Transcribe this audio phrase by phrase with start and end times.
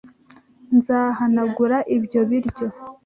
[0.77, 2.67] Nzahanagura ibyo biryo.